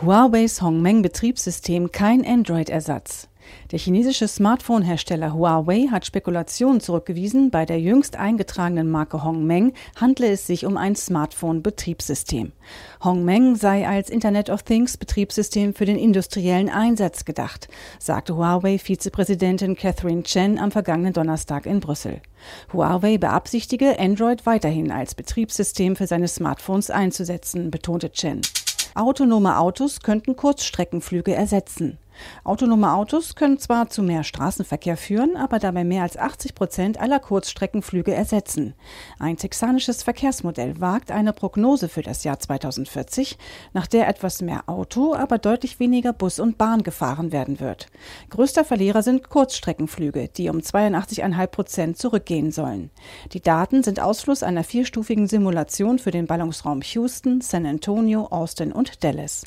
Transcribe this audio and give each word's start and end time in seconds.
Huaweis 0.00 0.62
Hongmeng 0.62 1.02
Betriebssystem 1.02 1.92
kein 1.92 2.26
Android-Ersatz. 2.26 3.28
Der 3.70 3.78
chinesische 3.78 4.28
Smartphone-Hersteller 4.28 5.32
Huawei 5.34 5.88
hat 5.90 6.04
Spekulationen 6.04 6.80
zurückgewiesen, 6.80 7.50
bei 7.50 7.64
der 7.64 7.80
jüngst 7.80 8.16
eingetragenen 8.16 8.90
Marke 8.90 9.24
Hongmeng 9.24 9.72
handle 10.00 10.30
es 10.30 10.46
sich 10.46 10.66
um 10.66 10.76
ein 10.76 10.94
Smartphone-Betriebssystem. 10.94 12.52
Hongmeng 13.02 13.56
sei 13.56 13.88
als 13.88 14.10
Internet 14.10 14.50
of 14.50 14.62
Things 14.62 14.96
Betriebssystem 14.96 15.74
für 15.74 15.86
den 15.86 15.96
industriellen 15.96 16.68
Einsatz 16.68 17.24
gedacht, 17.24 17.68
sagte 17.98 18.36
Huawei-Vizepräsidentin 18.36 19.76
Catherine 19.76 20.22
Chen 20.22 20.58
am 20.58 20.70
vergangenen 20.70 21.12
Donnerstag 21.12 21.66
in 21.66 21.80
Brüssel. 21.80 22.20
Huawei 22.72 23.18
beabsichtige, 23.18 23.98
Android 23.98 24.44
weiterhin 24.44 24.90
als 24.90 25.14
Betriebssystem 25.14 25.96
für 25.96 26.06
seine 26.06 26.28
Smartphones 26.28 26.90
einzusetzen, 26.90 27.70
betonte 27.70 28.10
Chen. 28.10 28.42
Autonome 28.94 29.58
Autos 29.58 30.00
könnten 30.00 30.36
Kurzstreckenflüge 30.36 31.34
ersetzen. 31.34 31.98
Autonome 32.44 32.92
Autos 32.92 33.34
können 33.34 33.58
zwar 33.58 33.90
zu 33.90 34.02
mehr 34.02 34.24
Straßenverkehr 34.24 34.96
führen, 34.96 35.36
aber 35.36 35.58
dabei 35.58 35.84
mehr 35.84 36.02
als 36.02 36.16
80 36.16 36.54
Prozent 36.54 37.00
aller 37.00 37.20
Kurzstreckenflüge 37.20 38.14
ersetzen. 38.14 38.74
Ein 39.18 39.36
texanisches 39.36 40.02
Verkehrsmodell 40.02 40.80
wagt 40.80 41.10
eine 41.10 41.32
Prognose 41.32 41.88
für 41.88 42.02
das 42.02 42.24
Jahr 42.24 42.38
2040, 42.38 43.38
nach 43.72 43.86
der 43.86 44.08
etwas 44.08 44.42
mehr 44.42 44.68
Auto, 44.68 45.14
aber 45.14 45.38
deutlich 45.38 45.80
weniger 45.80 46.12
Bus 46.12 46.38
und 46.38 46.58
Bahn 46.58 46.82
gefahren 46.82 47.32
werden 47.32 47.60
wird. 47.60 47.86
Größter 48.30 48.64
Verlierer 48.64 49.02
sind 49.02 49.28
Kurzstreckenflüge, 49.28 50.28
die 50.28 50.48
um 50.48 50.58
82,5 50.58 51.46
Prozent 51.46 51.98
zurückgehen 51.98 52.50
sollen. 52.50 52.90
Die 53.32 53.40
Daten 53.40 53.82
sind 53.82 54.00
Ausfluss 54.00 54.42
einer 54.42 54.64
vierstufigen 54.64 55.26
Simulation 55.26 55.98
für 55.98 56.10
den 56.10 56.26
Ballungsraum 56.26 56.82
Houston, 56.82 57.40
San 57.40 57.66
Antonio, 57.66 58.26
Austin 58.26 58.72
und 58.72 59.04
Dallas. 59.04 59.42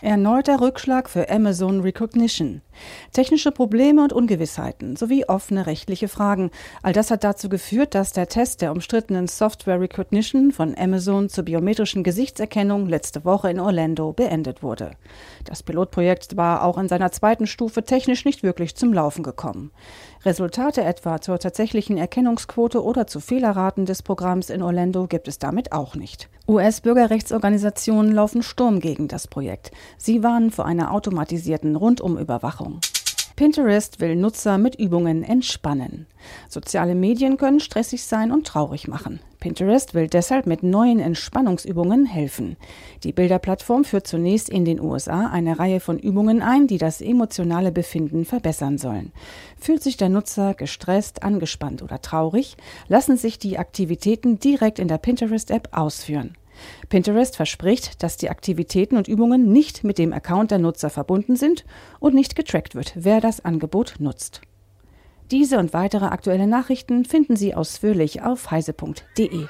Erneuter 0.00 0.60
Rückschlag 0.60 1.10
für 1.10 1.28
Amazon 1.28 1.80
Recognition. 1.80 2.62
Technische 3.12 3.52
Probleme 3.52 4.02
und 4.02 4.12
Ungewissheiten 4.12 4.96
sowie 4.96 5.24
offene 5.24 5.66
rechtliche 5.66 6.08
Fragen. 6.08 6.50
All 6.82 6.92
das 6.92 7.10
hat 7.10 7.24
dazu 7.24 7.48
geführt, 7.48 7.94
dass 7.94 8.12
der 8.12 8.28
Test 8.28 8.62
der 8.62 8.72
umstrittenen 8.72 9.28
Software 9.28 9.80
Recognition 9.80 10.52
von 10.52 10.76
Amazon 10.76 11.28
zur 11.28 11.44
biometrischen 11.44 12.04
Gesichtserkennung 12.04 12.86
letzte 12.86 13.24
Woche 13.24 13.50
in 13.50 13.60
Orlando 13.60 14.12
beendet 14.12 14.62
wurde. 14.62 14.92
Das 15.44 15.62
Pilotprojekt 15.62 16.36
war 16.36 16.64
auch 16.64 16.78
in 16.78 16.88
seiner 16.88 17.12
zweiten 17.12 17.46
Stufe 17.46 17.82
technisch 17.82 18.24
nicht 18.24 18.42
wirklich 18.42 18.76
zum 18.76 18.92
Laufen 18.92 19.22
gekommen. 19.22 19.70
Resultate 20.24 20.82
etwa 20.82 21.20
zur 21.20 21.38
tatsächlichen 21.38 21.96
Erkennungsquote 21.96 22.82
oder 22.82 23.06
zu 23.06 23.20
Fehlerraten 23.20 23.86
des 23.86 24.02
Programms 24.02 24.50
in 24.50 24.62
Orlando 24.62 25.06
gibt 25.06 25.28
es 25.28 25.38
damit 25.38 25.72
auch 25.72 25.94
nicht. 25.94 26.28
US-Bürgerrechtsorganisationen 26.48 28.12
laufen 28.12 28.42
Sturm 28.42 28.80
gegen 28.80 29.06
das 29.06 29.28
Projekt. 29.28 29.70
Sie 29.96 30.22
warnen 30.22 30.50
vor 30.50 30.64
einer 30.66 30.92
automatisierten 30.92 31.76
Rundumüberwachung. 31.76 32.67
Pinterest 33.38 34.00
will 34.00 34.16
Nutzer 34.16 34.58
mit 34.58 34.74
Übungen 34.80 35.22
entspannen. 35.22 36.06
Soziale 36.48 36.96
Medien 36.96 37.36
können 37.36 37.60
stressig 37.60 38.02
sein 38.02 38.32
und 38.32 38.48
traurig 38.48 38.88
machen. 38.88 39.20
Pinterest 39.38 39.94
will 39.94 40.08
deshalb 40.08 40.48
mit 40.48 40.64
neuen 40.64 40.98
Entspannungsübungen 40.98 42.04
helfen. 42.04 42.56
Die 43.04 43.12
Bilderplattform 43.12 43.84
führt 43.84 44.08
zunächst 44.08 44.48
in 44.48 44.64
den 44.64 44.80
USA 44.80 45.28
eine 45.28 45.60
Reihe 45.60 45.78
von 45.78 46.00
Übungen 46.00 46.42
ein, 46.42 46.66
die 46.66 46.78
das 46.78 47.00
emotionale 47.00 47.70
Befinden 47.70 48.24
verbessern 48.24 48.76
sollen. 48.76 49.12
Fühlt 49.56 49.84
sich 49.84 49.96
der 49.96 50.08
Nutzer 50.08 50.54
gestresst, 50.54 51.22
angespannt 51.22 51.80
oder 51.80 52.02
traurig, 52.02 52.56
lassen 52.88 53.16
sich 53.16 53.38
die 53.38 53.56
Aktivitäten 53.56 54.40
direkt 54.40 54.80
in 54.80 54.88
der 54.88 54.98
Pinterest-App 54.98 55.68
ausführen. 55.70 56.36
Pinterest 56.88 57.36
verspricht, 57.36 58.02
dass 58.02 58.16
die 58.16 58.30
Aktivitäten 58.30 58.96
und 58.96 59.08
Übungen 59.08 59.52
nicht 59.52 59.84
mit 59.84 59.98
dem 59.98 60.12
Account 60.12 60.50
der 60.50 60.58
Nutzer 60.58 60.90
verbunden 60.90 61.36
sind 61.36 61.64
und 62.00 62.14
nicht 62.14 62.36
getrackt 62.36 62.74
wird, 62.74 62.92
wer 62.94 63.20
das 63.20 63.44
Angebot 63.44 63.96
nutzt. 63.98 64.40
Diese 65.30 65.58
und 65.58 65.72
weitere 65.72 66.06
aktuelle 66.06 66.46
Nachrichten 66.46 67.04
finden 67.04 67.36
Sie 67.36 67.54
ausführlich 67.54 68.22
auf 68.22 68.50
heise.de. 68.50 69.46